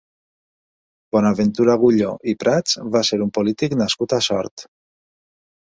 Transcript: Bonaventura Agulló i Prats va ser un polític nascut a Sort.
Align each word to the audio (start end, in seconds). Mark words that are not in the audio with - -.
Bonaventura 1.15 1.75
Agulló 1.79 2.15
i 2.33 2.35
Prats 2.45 2.75
va 2.97 3.03
ser 3.13 3.21
un 3.29 3.31
polític 3.39 3.79
nascut 3.85 4.19
a 4.21 4.25
Sort. 4.33 4.69